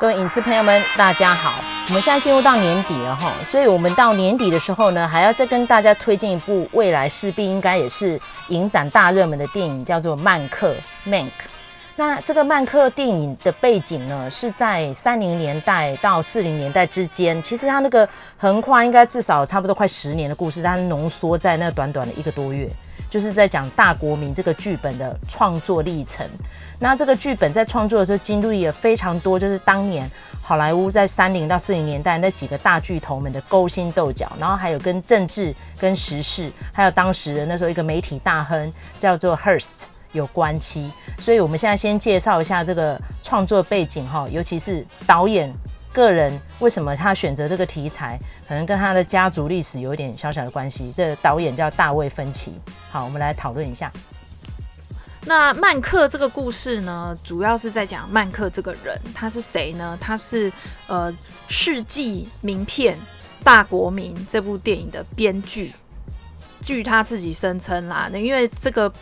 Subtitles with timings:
[0.00, 1.62] 各位影视朋友们，大家好！
[1.88, 8.18] 我们现在进入到年底了哈，所以我们到年底的时候呢，还要再跟大家推荐一部未来势必应该也是
[8.48, 10.74] 影展大热门的电影，叫做《曼克》
[11.10, 11.28] （Mank）。
[11.96, 17.42] 那这个曼克电影的背景呢，是在三零年代到四零年代之间。
[17.42, 18.08] 其实它那个
[18.38, 22.66] 横跨应该至少差不多快十年的故事，但是浓缩在那短短的一个多月。
[23.10, 26.26] 就是在讲大国民这个剧本的创作历程。
[26.78, 30.10] 那这个剧本在创作的时候经历了非常多，就是当年
[30.40, 40.90] 好莱坞在三零到四零年代那几个大巨头们的勾心斗角，然后还有跟政治、跟时事，还有当时的那时候一个媒体大亨叫做 Hearst 有关系。
[41.18, 45.52] 所以我们现在先介绍一下这个创作背景哈，尤其是导演。
[45.92, 48.18] 个人为什么他选择这个题材，
[48.48, 50.92] 可能跟他的家族历史有一点小小的关系。
[50.96, 52.54] 这导演叫大卫·芬奇。
[52.90, 53.90] 好，我们来讨论一下。
[55.26, 59.98] 那曼克这个故事呢，主要是在讲曼克这个人，他是谁呢？
[60.00, 60.52] 他是
[60.86, 61.12] 呃
[61.48, 62.96] 《世纪名片
[63.42, 65.74] 大国民》这部电影的编剧，
[66.60, 68.08] 据他自己声称啦。
[68.12, 68.92] 因为这个。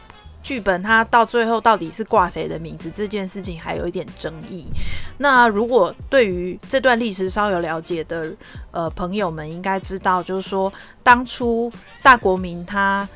[0.48, 4.64] 剧本它到最后到底是挂谁的名字这件事情还有一点争议。
[5.18, 8.32] 那如果对于这段历史稍有了解的
[8.70, 11.70] 呃朋友们应该知道，就是说当初
[12.02, 13.06] 大国民他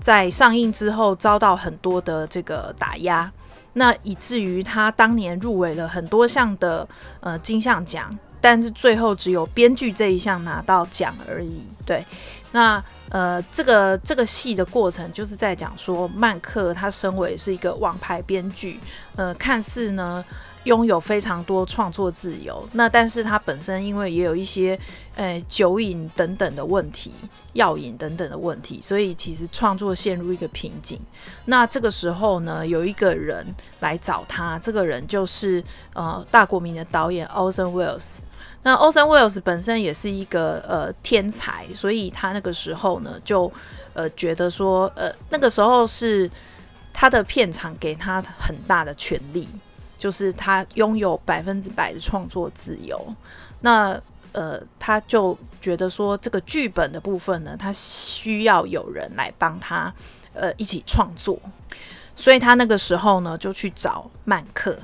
[0.00, 3.30] 在上映之后遭到很多的这个打压，
[3.74, 6.88] 那以至于他当年入围了很多项的
[7.20, 11.62] 呃金像奖，但是最后只有编剧这一项拿到奖而已。
[11.86, 12.04] 对，
[12.50, 12.82] 那。
[13.12, 18.80] 呃，这个这个戏的过程就是在讲说，曼克他身为是一个王牌编剧，
[19.16, 20.24] 呃，看似呢
[20.64, 24.78] 拥有非常多创作自由，那但是他本身因为也有一些
[25.14, 27.12] 呃酒瘾等等的问题，
[27.52, 30.98] 药瘾等等的问题，所以其实创作陷入一个瓶颈。
[31.44, 33.46] 那这个时候呢，有一个人
[33.80, 38.20] 来找他，这个人就是呃大国民的导演 Orson Welles。
[38.64, 43.52] 那 Orson Welles 本身也是一个呃天才，所以他那个时候呢，就
[43.92, 46.30] 呃觉得说，呃那个时候是
[46.92, 49.48] 他的片场给他很大的权利，
[49.98, 53.04] 就是他拥有百分之百的创作自由。
[53.62, 54.00] 那
[54.30, 59.92] 呃他就觉得说，这个剧本的部分呢，他需要有人来帮他
[60.34, 61.36] 呃一起创作，
[62.14, 64.78] 所以他那个时候呢就去找曼克。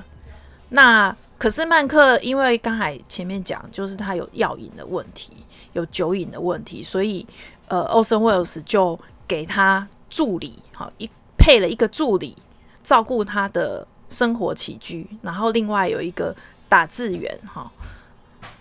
[0.71, 5.33] 那可是曼克，因为刚才前面讲，就是他有药瘾的问题，
[5.73, 7.25] 有酒瘾的问题，所以
[7.69, 12.37] 呃，Orson Welles 就给他助理，好一配了一个助理
[12.83, 16.35] 照顾他的生活起居，然后另外有一个
[16.69, 17.71] 打字员，哈，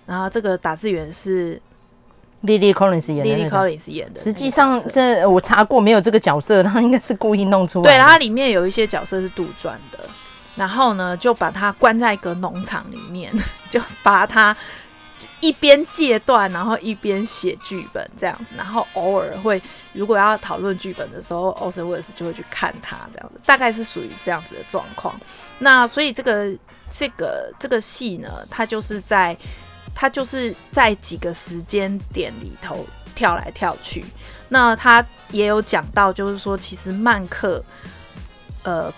[0.06, 1.59] 然后这个打字员是
[2.44, 4.20] Lily Collins 演的，Lily Collins 演的。
[4.20, 7.90] 实际上，这我查过没有这个角色，他应该是故意弄出来的。
[7.90, 10.08] 对，他里面有一些角色是杜撰的。
[10.57, 13.31] 然后呢，就把他关在一个农场里面，
[13.69, 14.56] 就罚他
[15.40, 18.56] 一边戒断，然后一边写剧本这样子。
[18.57, 19.62] 然后偶尔会，
[19.94, 25.17] 如果要讨论剧本的时候，Orson Welles 就会去看他这样子，大概是属于这样子的状况。
[25.59, 26.51] 那所以这个
[26.90, 29.38] 这个这个戏呢，它就是在
[29.96, 32.85] 它就是在几个时间点里头
[33.16, 34.06] 跳来跳去。
[34.50, 37.62] 那他也有讲到，就是说其实曼克
[38.63, 38.94] 呃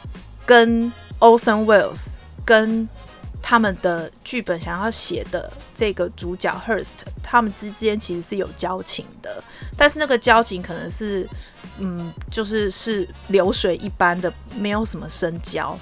[0.45, 2.15] 跟 Orson Welles
[2.45, 2.87] 跟
[3.41, 9.43] 他们的剧本想要写的这个主角 Hearst，他们之间其实是有交情的，
[9.77, 11.27] 但是那个交情可能是，
[11.77, 15.77] 嗯，就是是流水一般的，没有什么深交。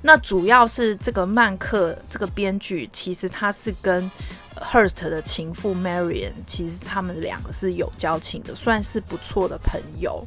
[0.00, 4.10] 那主要是这个曼克这个编剧，其实他是跟
[4.56, 10.26] Hearst 的情妇 Marion，其实他们两个是有交情的，算是不错的朋友。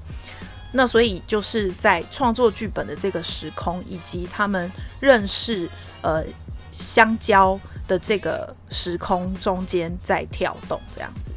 [0.78, 4.69] 那所以就是在创作剧本的这个时空，以及他们
[5.00, 5.69] 认识
[6.02, 6.22] 呃
[6.69, 11.31] 相交的这个时空中间在跳动这样子。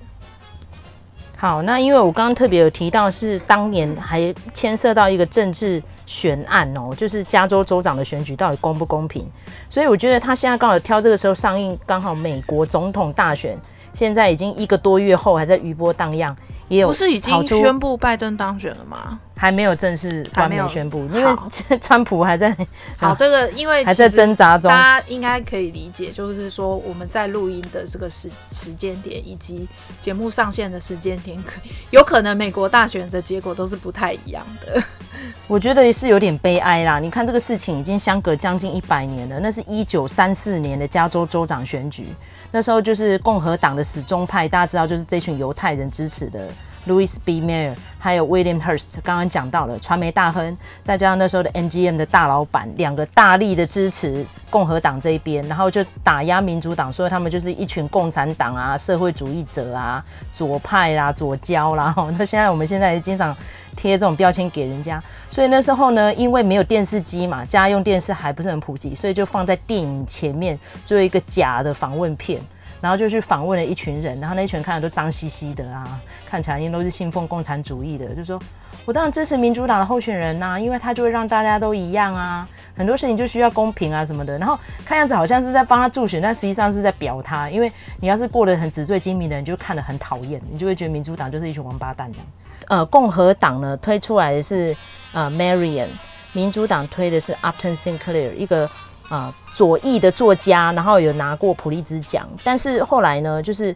[1.37, 9.25] 好，那因为我刚刚特别有提到，是当年还牵涉到一个政治悬案哦，就是加州州长的选举到底公不公平，
[9.71, 13.57] 所以我觉得他现在刚好挑这个时候上映，刚好美国总统大选。
[13.95, 16.37] 现在已经一个多月后，还在余波荡漾，
[16.69, 19.19] 也有不是已经宣布拜登当选了吗？
[19.39, 22.55] 还没有正式还没有宣布，因为川 普还在。
[22.97, 29.69] 好，这个因为还在挣扎中，大家应该可以理解，就是说我们在录音的这个时时间点，以及
[30.01, 34.83] 节目上线的时间点，可有可能美国大选的结果都是不太一样的。
[35.47, 36.99] 我觉得也是有点悲哀啦。
[36.99, 42.07] 你看这个事情已经相隔将近一百年了，那是一九三四年的加州州长选举，
[42.51, 46.49] 那时候就是共和党的死忠派，大家知道就是这群犹太人支持的
[46.87, 47.41] Louis B.
[47.41, 60.03] Mayer，还有 William Hearst，刚刚讲到了传媒大亨，再加上那时候的 MGM 的大老板，两个大力的支持共和党这一边，然后就打压民主党，所以他们就是一群共产党啊、社会主义者啊、
[60.33, 61.95] 左派啦、左胶啦。
[62.19, 63.37] 那现在我们现在也经常
[63.77, 72.41] 贴这种标签给人家，所以那时候呢，因为没有电视机嘛，家用电视还不是很普及，所以就放在电影前面做一个假的访问片。
[72.81, 78.41] 然后就去访问了一群人，然后那群人看着都脏兮兮的啊，看起来应该都是信奉共产主义的，就说
[78.85, 84.39] 我当然支持民主党的候选人呐、啊，因为他就会让大家都一样啊，很多事情就需要公平啊什么的。
[84.39, 87.71] 然后看样子好像是在帮他助选，但实际上是在表他，因为
[88.01, 92.27] 你要是过得很纸醉金迷的人，就看得很讨厌，你就会觉得民主党就是一群王八蛋这样。
[92.69, 94.77] 呃，共和党呢推出来的是
[95.13, 95.89] 呃 Marion，
[96.33, 98.71] 民主党推的是 Upton Sinclair，一个。
[99.09, 103.75] 啊，左翼的作家，然后有拿过普利兹奖，但是后来呢，就是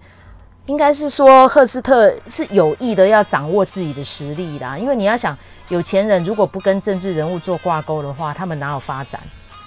[0.66, 5.36] 应该是说赫斯特是有意的要掌握自己的实力啦，因为你要想，
[5.68, 9.20] 有钱人如果不跟政治人物做挂钩的话，他们哪有发展？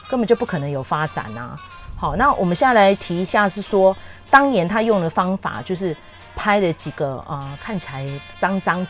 [0.08, 1.60] 根本就不可能有发展啊！
[1.98, 3.96] 好，那我们现在来提一下，是说
[4.30, 5.98] 当年他用的方法，就是
[6.36, 8.08] 拍了几个啊、看起来
[8.38, 8.86] 脏脏。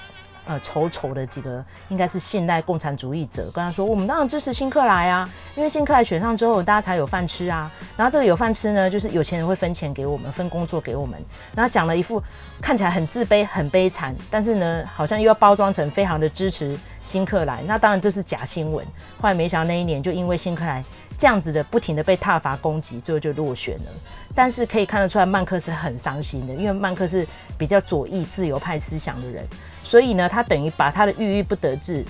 [0.48, 7.72] 呃，丑丑的几个应该是现代共产主义者，跟他说，我们当然支持辛克莱啊，因为辛克莱选上之后，大家才有饭吃啊。
[7.98, 11.20] 然后这个有饭吃呢，就是有钱人会分钱给我们，分工作给我们。
[11.56, 12.22] 然后讲了一副
[12.62, 17.64] 看起来很自卑、很悲惨，但是呢，好像又要包装成非常的支持辛克莱。
[17.66, 18.86] 那当然这是假新闻。
[19.20, 20.84] 后来没想到那一年，就因为辛克莱
[21.18, 23.92] 这样子的不停的被挞伐攻击，最后就落选了。
[24.36, 27.26] 但是可以看得出来，曼克是很伤心的，因为曼克是
[27.58, 29.44] 比较左翼、自由派思想的人。
[29.86, 32.04] 所以呢，他等于把他的郁郁不得志，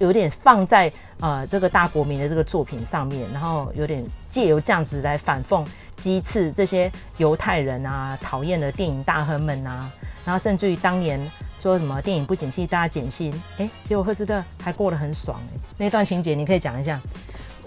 [0.00, 5.64] 有点放在呃这个大国民的这个作品上面，然后有点借由这样子来反讽、
[5.96, 9.88] 讥刺这些犹太人啊、讨厌的电影大亨们啊，
[10.24, 11.30] 然后甚至于当年
[11.60, 17.00] 说什么电影不景气，大家减薪，哎，结果赫斯特还过得很爽哎，那段情节你可以讲一下。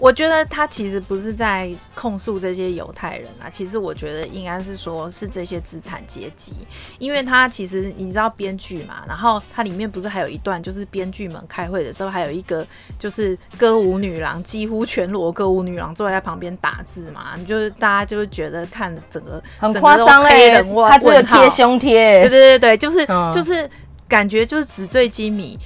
[0.00, 6.54] 我觉得他其实不是在控诉这些犹太人啊，其实我觉得应该是说是这些资产阶级，
[6.98, 12.66] 因为他其实你知道编剧嘛，然后它里面不是还有一段就是编剧们开会的时候，还有一个
[12.98, 23.68] 就是歌舞女郎，几乎全裸歌舞女郎坐在旁边打字嘛，你就是大家就会觉得看整个很夸张哎，他这个贴胸贴，对对对对，就是、嗯、就是
[24.08, 25.58] 感觉就是纸醉金迷。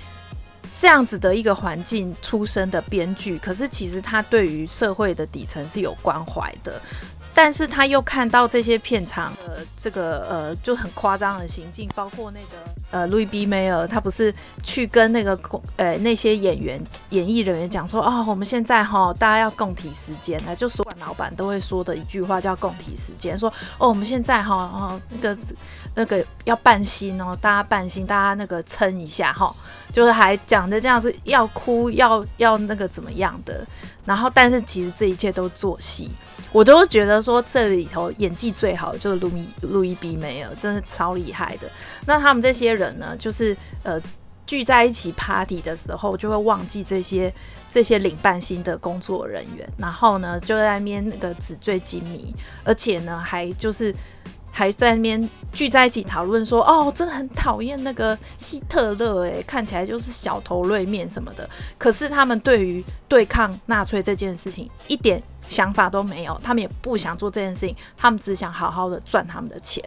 [0.76, 6.82] 这样子的一个环境出生的编剧，可是其实他对于社会的底层是有关怀的。
[7.34, 12.56] 但是他又看到这些片场的这个呃就很夸张的行径，包括那个
[12.92, 14.32] 呃路易 B 梅尔，他不是
[14.62, 15.36] 去跟那个
[15.76, 25.36] 呃那些演员演艺人员讲说啊、哦，我们现在哈大家要共体时艰，那就所有老板都会说的一句话叫共体时间，说哦我们现在哈哦那个
[25.96, 29.52] 那个要半薪哦，大家半薪，大家那个撑一下哈，
[29.92, 33.66] 就是还讲的这样子要哭要要那个怎么样的，
[34.04, 36.12] 然后但是其实这一切都做戏。
[36.54, 41.68] 我都觉得说这里头演技最好就是路易路易比梅尔，真的超厉害的。
[42.06, 44.00] 那他们这些人呢，就是呃
[44.46, 47.34] 聚在一起 party 的时候，就会忘记这些
[47.68, 53.92] 这些领半薪的工作人员，然后呢就在那边那个纸醉金迷，而且呢还就是
[54.52, 61.50] 还在那边聚在一起讨论说，哦，真的很讨厌那个希特勒，诶，看起来就是小头锐面什么的。
[61.76, 65.20] 可是他们对于对抗纳粹这件事情一点。
[65.48, 69.82] 想法都没有，他们也不想做这件事情，他们只想好好的赚他们的钱。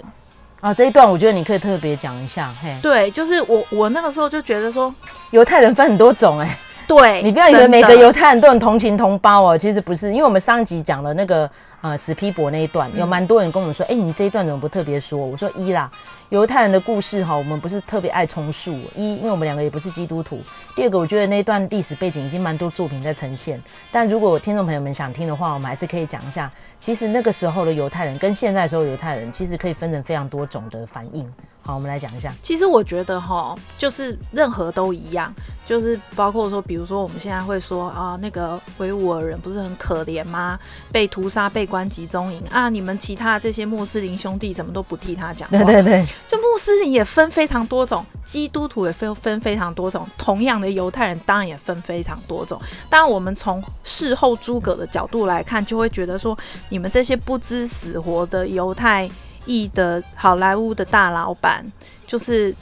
[0.61, 2.53] 啊，这一段我觉得你可以特别讲一下。
[2.61, 4.93] 嘿，对，就是我我那个时候就觉得说，
[5.31, 11.49] 犹太人分很多种、欸，哎，对，你不要以为每个犹太人都很同情同胞哦，其实不是，因为我们上一集讲了那个。
[11.87, 15.17] 呃，史皮博那一段有蛮多人跟我们说，哎、嗯欸，你这一段怎么不特别说？
[15.17, 15.89] 我说一啦，
[16.27, 18.77] 犹太人的故事哈，我们不是特别爱重述。
[18.93, 20.41] 一，因为我们两个也不是基督徒。
[20.75, 23.61] 第二个，我觉得那一段历史背景已经蛮多作品在呈现。
[23.89, 26.51] 但如果听众朋友们想听的话，我们还是可以讲一下。
[26.81, 31.25] 其实那个时候的犹太人跟现在时候犹太人，其实可以分成非常多种的反应。
[31.61, 32.33] 好，我们来讲一下。
[32.41, 35.33] 其实我觉得哈，就是任何都一样，
[35.67, 40.57] 就是包括说，比如说我们现在会说啊，那个维吾尔人不是很可怜吗？
[40.93, 45.57] 被屠杀、被关集中营啊，你们其他这些穆斯林兄弟怎么都不替他讲话？
[45.65, 52.57] 对对对，就穆斯林也分非常多种，基督徒也分分非常多种，同样的犹太人当然也分非常多种。
[52.89, 56.37] 当然，我们从事后诸葛的角度来看，就会觉得说，
[56.69, 59.09] 你们这些不知死活的犹太。
[59.49, 61.65] 裔的好莱坞的大老板，
[62.05, 62.53] 就是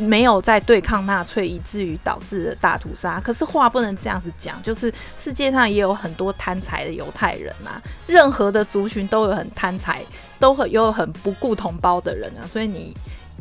[0.00, 3.20] 没有在对抗纳粹，以至于导致的大屠杀。
[3.20, 10.04] 可是话不能这样子讲，就是世界上也有很多贪财的犹太人啊，任何的族群都有很贪财，
[10.38, 12.46] 都有很不顾同胞的人啊。
[12.46, 12.96] 所以你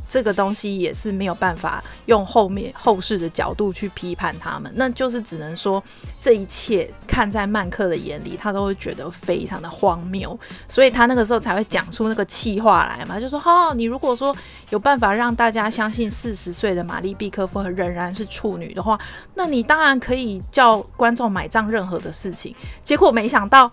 [0.10, 5.82] 这个东西也是没有办法用后面后世的角度去批判他们，那就是只能说
[6.20, 10.38] 这一切看在曼克的眼里，他都会觉得非常的荒谬，
[10.68, 14.36] 所以他那个时候才会讲出那个气话来嘛，就说：哦，你如果说
[14.72, 19.00] 有办法让大家相信四十岁的玛丽毕克夫仍然是处女的话，
[19.36, 22.56] 那你当然可以叫观众买账任何的事情。
[22.82, 23.72] 结果没想到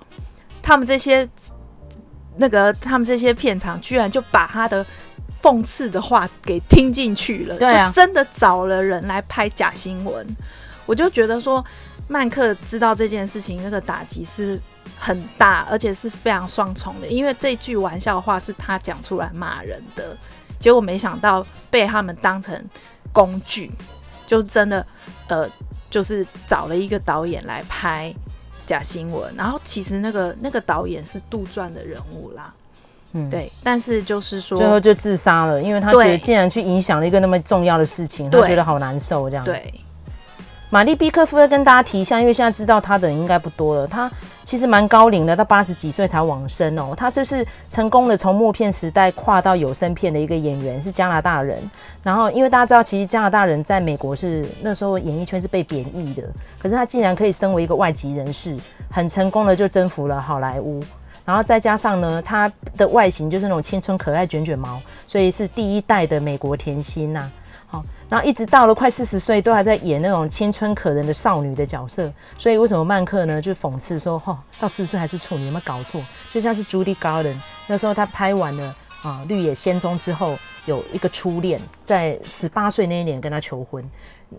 [0.61, 1.27] 他们这些
[2.37, 4.85] 那个他们这些片场居然就把他的。
[5.43, 10.27] 讽刺的话给听进去了，对啊，就真的找了人来拍假新闻。
[10.87, 11.65] 我就觉得说，
[12.09, 14.61] 曼克知道这件事情那个打击是
[14.99, 17.07] 很大，而且是非常双重的。
[17.07, 20.17] 因为这句玩笑话是他讲出来骂人的，
[20.59, 22.59] 结果没想到被他们当成
[23.13, 23.71] 工具，
[24.27, 24.87] 就真的
[25.29, 25.49] 呃，
[25.91, 28.15] 就是找了一个导演来拍
[28.65, 29.35] 假新闻。
[29.37, 32.55] 然后其实那个那个导演是杜撰的人物啦。
[33.13, 39.45] 嗯，对，但是就是说，最后就自杀了，因为他觉得竟然去影响了一个那么重要的事情，他觉得好难受这样。
[39.45, 39.73] 对，
[40.71, 43.87] 玛丽毕克夫要跟大家提一下，因为现在知道他的人应该不多了。
[43.87, 44.11] 他
[44.45, 46.95] 其实蛮高龄的，到八十几岁才往生哦。
[46.97, 51.59] 他就是成功的从默片时代跨到有声片的一个演员，是加拿大人。
[52.03, 56.23] 然后，因为大家知道，其实加拿大人在美国是那时候演艺圈是被贬义的，
[56.59, 58.57] 可是他竟然可以身为一个外籍人士，
[58.91, 60.81] 很成功的就征服了好莱坞。
[61.27, 67.31] 然后再加上呢，它的外形就是那种青春可爱卷卷毛，所以是第一代的美国甜心呐。
[67.67, 72.09] 好，然后一直到了快四十岁，都还在演那种青春可人的少女的角色。
[72.39, 76.01] 所以为什么曼克呢就讽刺说，哈、哦，到四十岁还是处女，有没有搞错？
[76.31, 83.85] 就像是 Judy Garland 那时候，她拍完了啊《绿野仙踪》之后，有一个初恋，在十八岁那一年跟她求婚，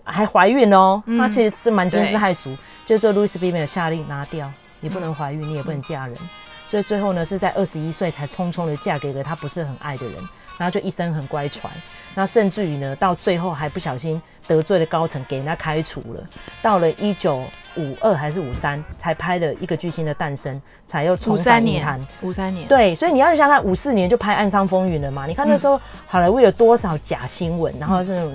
[0.04, 1.02] 还怀孕哦。
[1.18, 6.16] 她、嗯、其实是蛮惊世骇俗，就做路易斯比没有下令拿掉，你不能怀孕，你也不能嫁人。
[6.16, 6.28] 嗯
[6.70, 10.16] 所以最后呢，是在二十一岁才匆匆的嫁给了他不是很爱的人，
[10.58, 11.68] 然后就一生很乖舛，
[12.14, 16.20] 那甚至于呢，到最后还不小心得罪了高层，给人家开除了。
[16.60, 17.44] 到了一九
[17.76, 22.04] 五二还是五三，才拍了一个巨星的诞生，才又重返影坛。
[22.22, 25.26] 五三年，对，所以你要想看，五四年就拍《暗伤风云》了嘛？
[25.26, 28.32] 你看那时候好莱坞有多少假新闻，然后这种。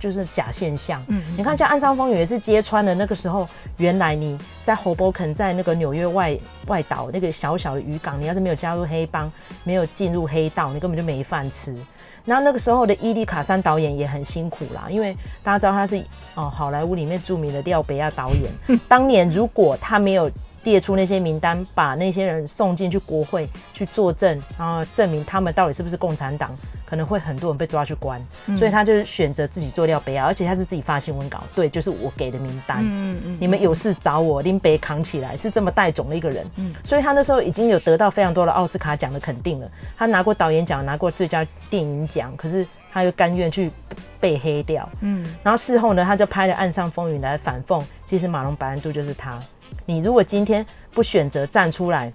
[0.00, 6.34] 就是假现象，嗯，你看像《暗伤风云》也是揭穿了那个时候，原来你在 Hoboken 在那个纽约外
[6.68, 9.30] 外岛那个小小的渔港，你要是没有加入黑帮，
[9.62, 11.76] 没有进入黑道，你根本就没饭吃。
[12.24, 16.02] 然后那个时候的伊利卡山导演也很辛苦啦，因为大家知道他是
[16.34, 20.30] 哦好莱坞里面著名的廖北亚导演， 当年如果他没有
[20.64, 26.54] 列出那些名单，把那些人送进去国会去作证，然后证明他们到底是不是共产党。
[26.90, 43.70] 可能会很多人被抓去关，嗯、所以他就是选择自己做掉北亚，而且他是自己发新闻稿，对，就是我给的名单，嗯嗯，你们有事找我，拎北扛起来，是这么带种的一个人，嗯，所以他那时候已经有得到非常多的奥斯卡奖的肯定了，他拿过导演奖，拿过最佳电影奖，可是他又甘愿去
[44.18, 49.38] 被黑掉，嗯，然后事后呢，他就拍了《岸上风云》来反讽，其实马龙白兰度就是他，
[49.86, 52.12] 你如果今天不选择站出来，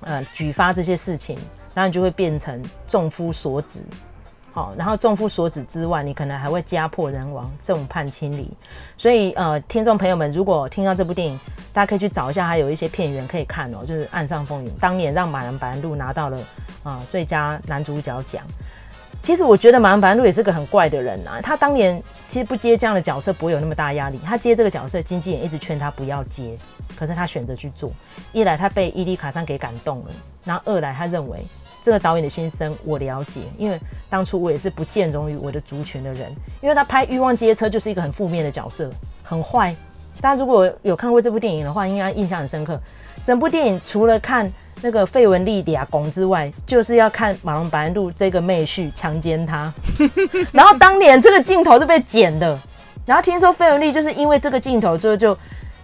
[0.00, 1.38] 呃，举发这些事情。
[1.78, 3.84] 当然就会变成众夫所指，
[4.52, 8.50] 好，然后众夫所指之外，你可能还会家破人亡，众叛亲离。
[8.96, 11.38] 所以，呃，听众朋友们，如果听到这部电影，
[11.72, 13.84] 大家可以去找一下，还有一些片源可以看哦。
[13.86, 16.38] 就是《岸上风云》，当年让马龙白兰度拿到了
[16.82, 18.42] 啊、最佳男主角奖。
[19.20, 21.38] 其实我觉得马龙白兰度也是个很怪的人啊。
[21.40, 24.18] 他当年其实不接这样的角色，不会有那么大压力。
[24.24, 26.56] 他接这个角色，经纪人一直劝他不要接，
[26.96, 27.92] 可是他选择去做。
[28.32, 30.10] 一来他被伊迪卡桑给感动了，
[30.44, 31.38] 然后二来他认为。
[31.80, 33.80] 这个导演的心声我了解，因为
[34.10, 38.90] 当初我也是不见容于我的族群的人，因为他拍《欲望街车》就是一个很负面的角色，
[39.22, 39.74] 很坏。
[40.20, 42.80] 大家如果有看过这部电影的话，应该印象很深刻。
[43.24, 44.50] 整部电影除了看
[44.82, 49.72] 那个费雯丽俩拱之外，就是要看马龙白兰度这个妹婿强奸他。
[50.52, 52.58] 然后当年这个镜头是被剪的，
[53.06, 55.38] 然后听说费雯丽就是因为这个镜头，就就。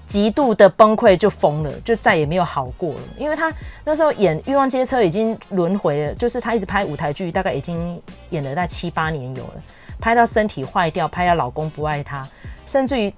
[0.07, 3.01] 极度的崩溃，就疯了，就再也没有好过了。
[3.17, 3.53] 因为他
[3.85, 9.63] 那时候演《欲望街车》已经轮回了，就是他一直拍舞台剧，大概已经演了在七八年有了，
[9.99, 12.27] 拍到身体坏掉，拍到老公不爱她，
[12.67, 13.13] 甚至于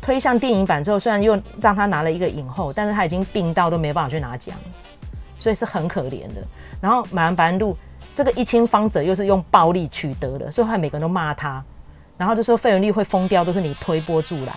[0.00, 4.56] 推向电影版之后，虽然又让他拿了一个影后，但是他已经病到都没办法去拿奖，
[5.38, 6.42] 所以是很可怜的。
[6.80, 7.76] 然后马龙白兰度
[8.14, 11.62] 这个一亲方者又是用暴力取得的，所以后来每个人都骂他，
[12.16, 14.54] 然后就说费雯丽会疯掉，都是你推波助澜。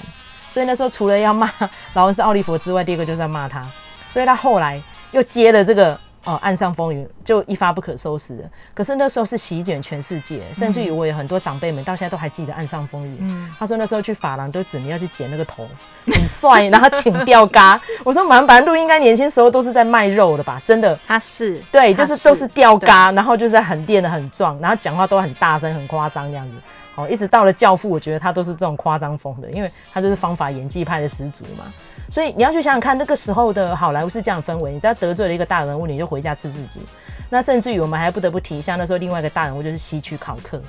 [0.50, 1.52] 所以那时候除了要骂
[1.94, 3.66] 劳恩斯·奥利弗之外，第二个就是要骂他。
[4.10, 8.44] 所以他后来又接了这个哦，岸上风云就一发不可收拾了。
[8.74, 13.18] 可是那时候是席卷全世界，甚至于我有很多长辈们到现在都还记得岸上风云。
[13.22, 15.66] 嗯，他说那时候去发廊都只能要去剪那个头，
[16.08, 17.80] 很帅，然后请吊嘎。
[18.04, 20.62] 我说马班路应该年轻时候都是在卖肉的吧？
[20.66, 26.56] 真的，他是对，就是都是吊嘎，然后就是在很练的很壮，然后讲话都很大声、很夸张这样子。
[26.96, 31.72] 哦，一直到了教父，我觉得他都是这种夸张风的，因为他就是方法演技派的始祖嘛。
[32.10, 36.82] 所以你要去想想看，那个时候的好莱坞是这样氛围，你只要得罪了一个大人物，你就回家吃自己。
[37.30, 40.62] 那甚至于我们还不得不提一下，那时候另外一个大人物就是西区考克。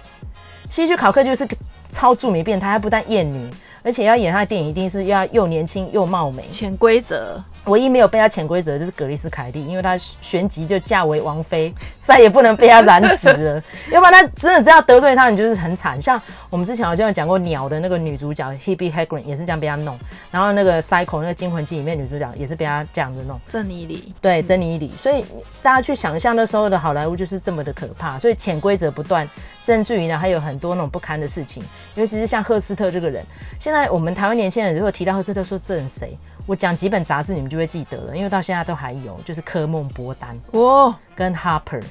[0.69, 1.47] 西区考克就是
[1.91, 3.49] 超著名变态，他不但厌女，
[3.83, 6.47] 而且要演他的电影一定是要又年轻又貌美。
[6.49, 7.43] 潜规则。
[7.69, 11.73] 唯一没有被他潜规则的就是格丽斯凯莉，因为他旋即就嫁为王妃，
[12.03, 13.63] 再也不能被他染指了。
[13.93, 16.01] 要不然他真的只要得罪他，你就是很惨。
[16.01, 16.21] 像
[16.51, 19.99] 我们之前好像有讲过鸟的那个女主角 Hebe h a g r e n 也是这样被他弄，
[20.31, 23.41] 然后那个 Psycho 那个惊魂记里面女主角也是被他这样子弄。
[23.47, 24.93] 珍妮里，对，珍妮里。
[24.97, 25.25] 所以
[25.63, 29.29] 大家去想象那时候的好莱坞就是这么的可怕，所以潜规则不断，
[29.61, 31.63] 甚至于呢还有很多那种不堪的事情。
[31.95, 33.23] 尤其是像赫斯特这个人，
[33.61, 36.17] 现在我们台湾年轻人如果提到赫斯特，说这人谁？
[36.49, 41.83] 我讲几本杂志，你们就会记得了，因为到现在都还有，就是科梦波丹哦，跟 Harper，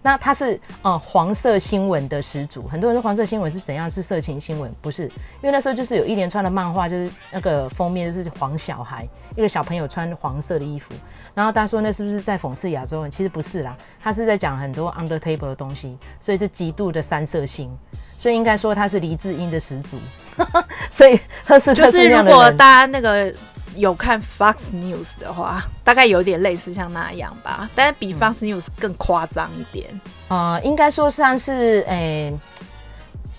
[0.00, 2.66] 那他是呃黄色新闻的始祖。
[2.66, 3.88] 很多人说黄色新闻是怎样？
[3.90, 4.74] 是色情新闻？
[4.80, 10.94] 不是，因为那时候就是有一连串的漫画，就是那个封面就是黄小孩，一个小朋友穿黄色的衣服，
[11.34, 13.10] 然后大家说那是不是在讽刺亚洲人？
[13.10, 17.70] 其实不是啦，他是在讲很多 under table 的东西，所以是极度的三色星，
[18.18, 19.98] 所以应该说他是黎智英的始祖。
[20.90, 21.20] 所以
[21.74, 23.30] 就是如果大家那个。
[23.76, 29.88] 有看 Fox News 的话，大概有点类似像那样吧，但是比 Fox News 更夸张一点。
[30.28, 32.38] 啊、嗯呃，应该说像是，诶、欸，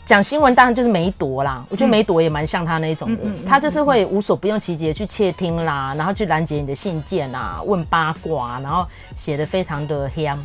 [0.05, 1.63] 讲新闻当然就是梅朵啦。
[1.69, 10.37] 我觉得梅朵也蛮像他那一种的，嗯、他就是会无所不用其极去窃听啦，然后去拦截你的信件啊，问八卦，然后写的非常的黑暗。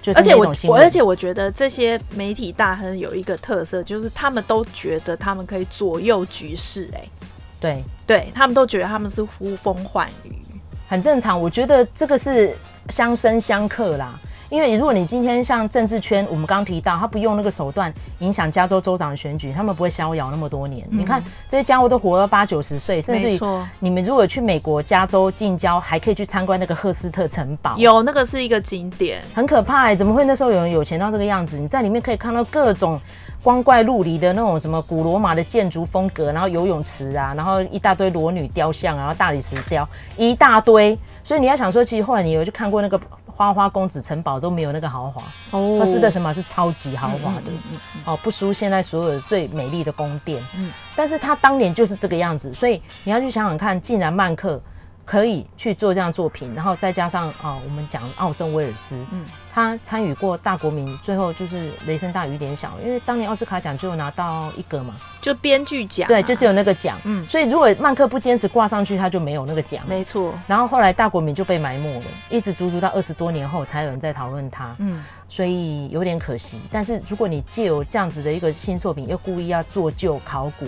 [0.00, 6.98] 就是、而且我我而且我觉得这些媒体大亨有一个特色，就是他们都觉得他们可以左右局势、欸。
[6.98, 7.08] 哎。
[7.64, 10.36] 对，对他们都觉得他们是呼风唤雨，
[10.86, 11.40] 很正常。
[11.40, 12.54] 我觉得这个是
[12.90, 14.12] 相生相克啦。
[14.50, 20.86] 因为如果你今天像政治圈，我们刚刚提到他不用那个手段影响加州州长的选举，他们不会逍遥那么多年。
[20.92, 23.40] 嗯、你看这些家伙都活了八九十岁，甚至于
[23.80, 29.96] 你们如果去美国加州近郊，还可以去参观那个赫斯特城堡，有那个是一个景点，很可怕、欸。
[29.96, 31.56] 怎么会那时候有人有钱到这个样子？
[31.56, 33.00] 你在里面可以看到各种。
[33.44, 54.58] 光怪陆离的那种什么古罗马的建筑风格，然后游泳池啊，然后一大堆裸女雕像，然后大理石雕一大堆，所以你要想说，其实后来你有去看过那个花花公子城堡都没有那个豪华哦，赫斯特城堡是超级豪华的，嗯嗯嗯、哦，不输现在所有最美丽的宫殿，嗯，但是他当年就是这个样子，所以你要去想想看，既然曼克。
[55.06, 59.22] 可以去做这样作品，然后再加上啊、呃，我们讲奥森威尔斯，嗯，
[59.54, 70.34] 他参与过大国民，最后就是雷声大雨点小，因为当年奥斯卡奖只有拿到一个嘛，就编剧奖，对，就只有那个奖，嗯，所以如果曼克不坚持挂上去，他就没有那个奖，没错。
[70.48, 76.58] 然后后来大国民就被埋没了，一直足足到二十多年后才有人在讨论他，嗯，所以有点可惜。
[76.72, 80.66] 但是如果你借有这样子的一个新作品，又故意要做旧考古，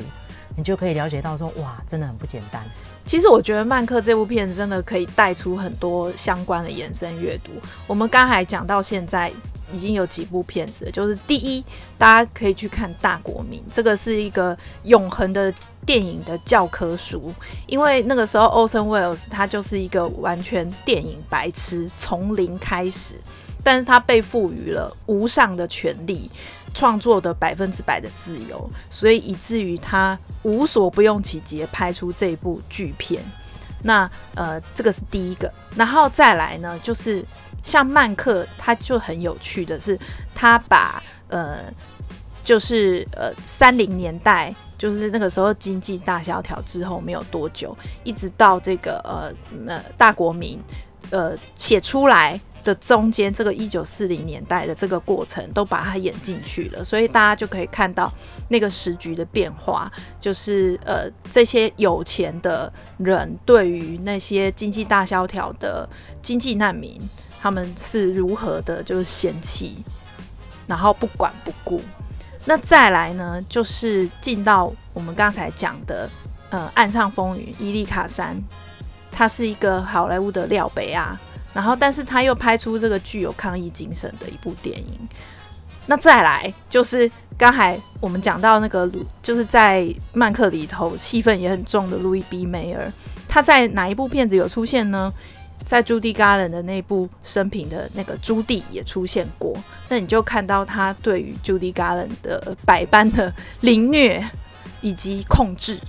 [0.57, 2.63] 你就可以了解到说，哇，真的很不简单。
[3.07, 7.53] 其实我觉得《曼克》这部片真的可以带出很多相关的延伸阅读。
[7.87, 9.33] 我们刚才讲到现在
[9.73, 11.65] 已经有几部片子，就是第一，
[11.97, 15.55] 大家可以去看《大国民》，这个是一个永恒的
[15.87, 17.33] 电影的教科书。
[17.67, 23.15] 因为那个时候，Orson Welles 他就是一个完全电影白痴，从零开始，
[23.63, 26.29] 但是他被赋予了无上的权力。
[26.77, 33.25] 创作的百分之百的自由，所以以至于他无所不用其极拍出这一部巨片。
[33.83, 37.25] 那呃，这个是第一个，然后再来呢，就是
[37.63, 39.99] 像曼克，他就很有趣的是，
[40.35, 41.65] 他把呃，
[42.45, 49.33] 就是呃三零年代，就是那个时候经济大萧条之后没有多久，一直到这个呃
[49.67, 50.61] 呃大国民
[51.09, 52.39] 呃写出来。
[52.67, 58.13] 的中间这个一九四零年代的这个过程都把它演进去了，所以大家就可以看到
[58.49, 59.89] 那个时局的变化，
[60.21, 65.89] 就是呃这些有钱的人对于那些经济大萧条的
[66.21, 67.01] 经济难民，
[67.41, 69.85] 他们是如何的就是嫌弃，
[70.67, 71.81] 然后不管不顾。
[72.47, 76.11] 那再来呢，就是进到我们刚才讲的
[76.51, 78.37] 呃岸上风云，伊利卡山，
[79.13, 81.17] 他是一个好莱坞的廖北亚。
[81.57, 85.09] 然后，但是他又拍出这个具有抗议精神的一部电影。
[85.87, 88.87] 那再来就是刚才我们讲到那个，
[89.23, 92.93] 就是在曼克里头戏份也很重的路易 B 梅尔，
[93.27, 95.11] 他在哪一部片子有出现呢？
[95.65, 99.57] 在朱迪·加伦的那部生平的那个朱迪也出现过，
[99.89, 104.23] 那你就看到他对于朱迪·加伦的百般的凌虐
[104.83, 105.81] 以及控制。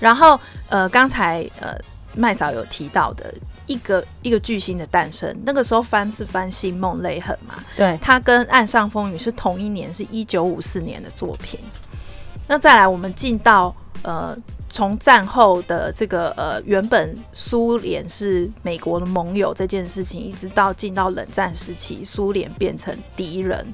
[0.00, 1.74] 然后，呃，刚才呃
[2.14, 3.32] 麦嫂有提到的
[3.66, 7.54] 一个一个巨星的诞生，那个时候翻是翻《星梦泪痕》嘛？
[7.76, 11.60] 对，他跟《岸上风雨》是同一年，是一九五四年的作品。
[12.46, 14.36] 那再来，我们进到呃。
[14.68, 23.72] 从战后的这个呃，原本苏联是美国的盟友这件事情，一直到进到冷战时期，苏联变成敌人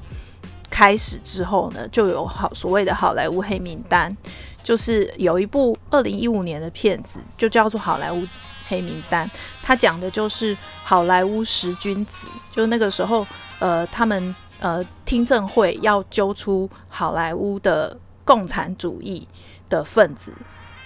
[0.69, 4.15] 开始之后呢，就有好所谓的好莱坞黑名单，
[4.63, 8.25] 就是有一部二零一五年的片子，就叫做《好莱坞
[8.67, 9.27] 黑名单》，
[9.61, 13.25] 他讲的就是好莱坞十君子，就那个时候
[13.59, 19.27] 呃，他们呃听证会要揪出好莱坞的共产主义
[19.69, 20.33] 的分子。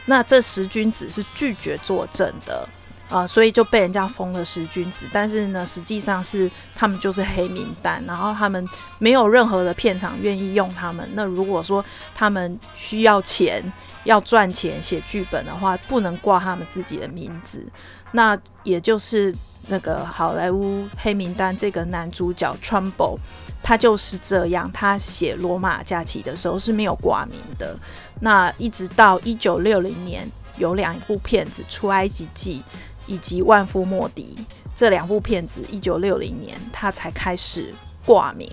[0.05, 2.67] 那这十君子是拒绝作证的
[3.09, 5.07] 啊、所以就被人家封了十君子。
[5.13, 8.67] 但是呢，实际上是他们就是黑名单，然后他们
[8.99, 11.09] 没有任何的片场愿意用他们。
[11.13, 13.63] 那如果说他们需要钱，
[14.07, 17.69] 要赚钱写剧本的话，不能挂他们自己的名字。
[18.13, 19.35] 那也就是
[19.67, 23.17] 那个好莱坞黑名单这个男主角 Trumbo。
[23.61, 27.77] 他就是这样，他写《罗马假期》的时候是没有挂名的。
[28.21, 30.25] 那一直到一九六零年，
[30.57, 32.61] 有两部片子《出埃及记》
[33.07, 34.37] 以及《万夫莫敌》
[34.73, 38.49] 这两部片子，一九六零年他才开始挂名，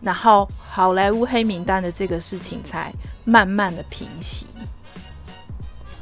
[0.00, 2.90] 然后好莱坞黑名单的这个事情才
[3.30, 4.48] 慢慢的平息。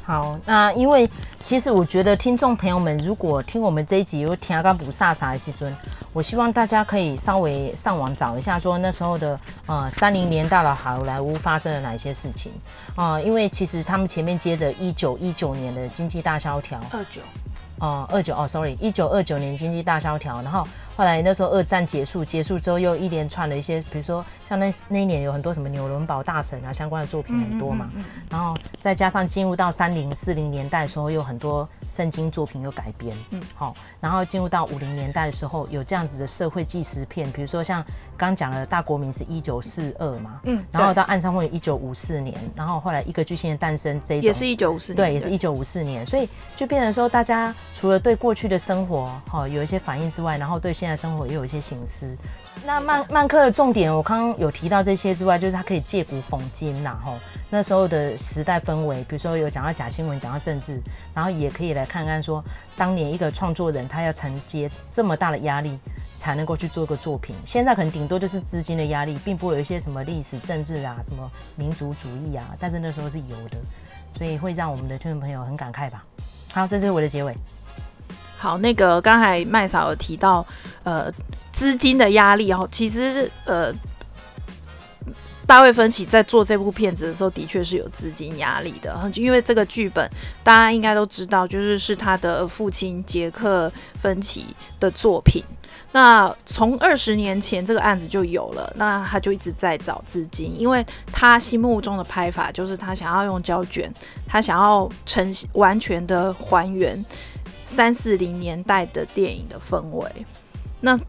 [0.03, 1.07] 好，那因为
[1.43, 5.71] 其实我觉得听众朋友们如果听我们这一集有听阿甘不萨萨的时阵，
[6.11, 12.51] 我希望大家可以稍微上网找一下，说那时候的呃三零年代的好莱坞发生了哪些事情
[12.95, 13.21] 啊、呃？
[13.21, 17.21] 因为其实他们前面接着一九一九年的经济大萧条，二九，
[17.77, 20.67] 哦二九哦，sorry，一九二九年经济大萧条，然后。
[20.99, 27.89] 后来那时候二战结束，结束之后又一连串的一些，比如说像那那一年有很多什么纽伦堡大审啊相关的作品很多嘛，
[28.29, 37.81] 然后再加上进入到三零四零年代的时候，有很多圣经作品有改编，嗯，好，然后进入到五零年代的时候，有这样子的社会纪实片，比如说像
[38.17, 44.27] 刚讲的大国民是一九四二嘛，嗯，然后到暗上风云一九五四年，然后后来一个巨星的诞生这一种。
[44.27, 52.17] 也是一九五四年，对，也是一九五四年，所以就变成说大家除了对过去的生活哈有一些反应之外，然后对现在在生活也有一些形式。
[52.65, 57.13] 那曼曼克的重点，我刚刚有提到这些之外，就是他可以借古讽今呐，吼，
[57.49, 60.81] 那时候的时代氛围，比如说有讲到假新闻，讲到政治，
[61.13, 62.43] 然后也可以来看看说，
[62.75, 65.79] 当年一个创作人他要承接这么大的压力，
[66.17, 67.33] 才能够去做个作品。
[67.45, 73.57] 现在可能顶多就是资金的压力，并不会有一些什么历史政治啊，什么民族主义啊，但是那时候是有的，
[74.17, 76.03] 所以会让我们的听众朋友很感慨吧。
[76.51, 77.33] 好，这就是我的结尾。
[78.41, 80.45] 好，那个刚才麦嫂有提到，
[80.83, 81.11] 呃，
[81.51, 83.69] 资金的压力哦，其实呃，
[85.45, 90.09] 大卫芬奇在做这部片子的时候，的确是有资金压力的，因为这个剧本
[90.41, 94.45] 大家应该都知道，就是是他的父亲杰克芬奇
[94.79, 95.43] 的作品。
[95.91, 103.91] 那从二十年前这个案子就有了，那他就一直在找资金，因为他心目中的拍法就是他想要用胶卷，
[104.27, 107.03] 他想要呈完全的还原。
[107.69, 110.25] 三四零年代的电影的氛围，
[110.81, 110.99] 那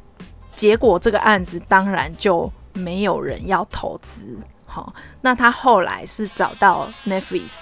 [0.55, 4.39] 结果这个案子当然就没有人要投资。
[4.67, 4.93] 好，
[5.23, 7.55] 那他后来是找到 Netflix，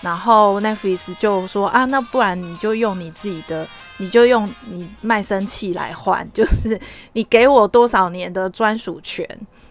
[0.00, 6.80] 然后 Netflix 就说啊，那不然你就用你自己的，你就用你卖身契来换，就是
[7.12, 9.28] 你给我多少年的专属权。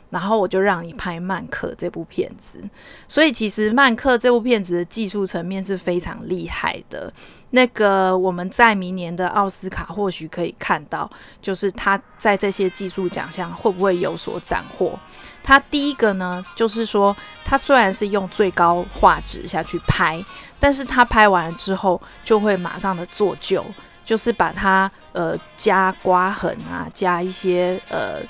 [0.09, 2.67] 然后我就让你拍《曼克》这部片子，
[3.07, 7.11] 所以其实《曼克》这部片子的技术层面是非常厉害的。
[7.51, 11.09] 那个我们在明年的奥斯卡或许可以看到，
[11.41, 14.99] 就是他在这些技术奖项会不会有所斩获。
[15.43, 20.23] 他第一个呢，就是说他虽然是用最高画质下去拍，
[20.59, 23.65] 但是他拍完了之后就会马上的做旧，
[24.05, 28.21] 就是把它呃加刮痕啊，加一些呃。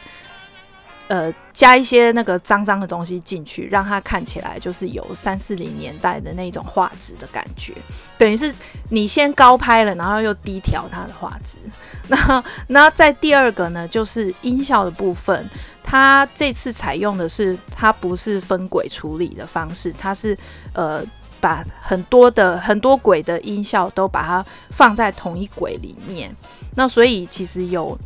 [1.09, 7.73] 呃，加一些那个脏脏的东西进去，让它看起来就是有三四零年代的那种画质的感觉。
[8.15, 8.53] 等于是
[8.91, 11.57] 你先高拍了，然后又低调它的画质。
[12.09, 15.49] 那那在第二个呢，就是音效的部分，
[15.81, 20.37] 它这次采用的是它不是分轨处理的方式，它是
[20.73, 21.03] 呃
[21.41, 26.35] 把很多的很多轨的音效都把它放在同一轨里面。
[26.75, 27.97] 那所以其实有。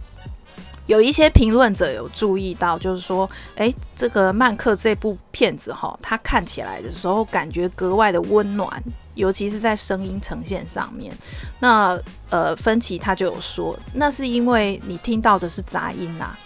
[0.86, 8.84] 有一些评论者有注意到，就是说，诶，这个《曼克》这部片子哈，它看起来的时候感觉格外的温暖，
[9.16, 11.16] 尤其是在声音呈现上面。
[11.60, 11.98] 那
[12.30, 16.38] 呃，芬奇他就有说，那是因为你听到的是杂音啦。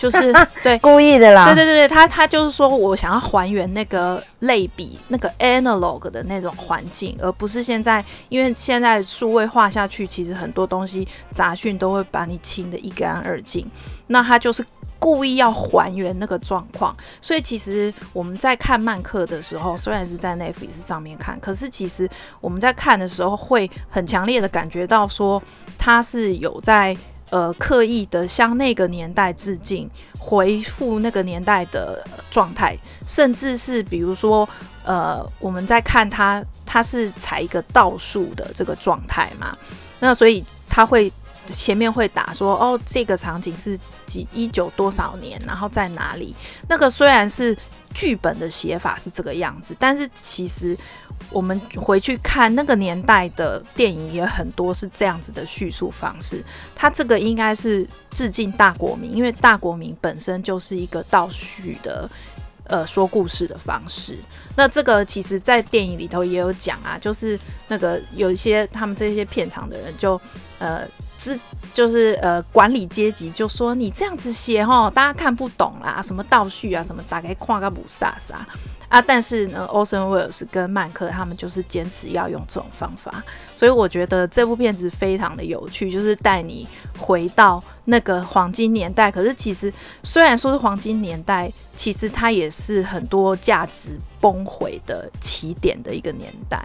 [0.00, 0.32] 就是
[0.64, 13.70] 对故意的啦，对对对对，他他就是说我想要还原那个类比那个 analog 的那种环境，而不是现在，因为现在数位化下去，其实很多东西杂讯都会把你清的一干二净。
[14.06, 14.64] 那他就是
[14.98, 22.08] 故意要还原那个状况，所以其实我们在看漫客的时候，虽然是在 Netflix 上面看，可是其实
[22.40, 25.42] 我们在看的时候会很强烈的感觉到说
[25.76, 26.96] 他是有在。
[27.30, 29.88] 呃，刻意的向那个年代致敬，
[30.18, 34.48] 回复那个年代的状态，甚至是比如说，
[34.82, 39.56] 呃，我们在看他，他是采一个倒数的这个状态嘛，
[40.00, 41.12] 那所以他会
[41.46, 46.34] 前面会打说，哦，这个场景是几一九多少年，然后在哪里？
[46.68, 47.56] 那个虽然是
[47.94, 50.76] 剧本的写法是这个样子，但是其实。
[51.32, 62.10] 我们回去看那个年代的电影也很多是这样子的叙述方式，它这个应该是致敬大国民，因为大国民本身就是一个倒叙的，
[62.64, 64.18] 呃，说故事的方式。
[64.56, 67.38] 那这个其实在电影里头也有讲啊，就是
[67.68, 70.20] 那个有一些他们这些片场的人就
[70.58, 70.82] 呃，
[71.16, 71.38] 知
[71.72, 78.46] 就是呃管理阶级就说你这样子写齁，大家看不懂啦，什么倒叙啊，什么打开跨个不萨萨。
[78.90, 83.22] 啊，但是呢，Orson Welles 跟曼克他们就是坚持要用这种方法，
[83.54, 86.66] 所以我觉得这部片子非常的有趣，就是带你
[86.98, 89.08] 回到那个黄金年代。
[89.08, 89.72] 可是其实
[90.02, 96.60] 虽然说是黄金年代，其实它也是很多价值崩毁的起点的一个年代。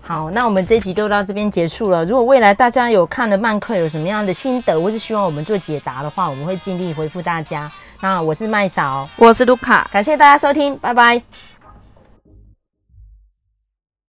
[0.00, 2.04] 好，那我们这集就到这边结束了。
[2.04, 7.70] 如果未来大家有看了曼克有什么样的心得，或是希望我们做解答的话，我们会尽力回复大家。
[8.00, 11.20] 那我是麦嫂，我是卢卡，感谢大家收听，拜拜。